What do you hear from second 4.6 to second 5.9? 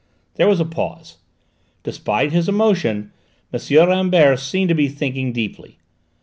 to be thinking deeply.